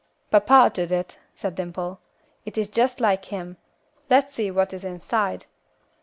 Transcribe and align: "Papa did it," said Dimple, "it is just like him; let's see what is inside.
"Papa 0.31 0.71
did 0.73 0.91
it," 0.91 1.19
said 1.35 1.53
Dimple, 1.53 1.99
"it 2.43 2.57
is 2.57 2.69
just 2.69 2.99
like 2.99 3.25
him; 3.25 3.57
let's 4.09 4.33
see 4.33 4.49
what 4.49 4.73
is 4.73 4.83
inside. 4.83 5.45